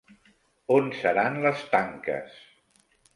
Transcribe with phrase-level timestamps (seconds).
[0.77, 2.39] On seran les tanques?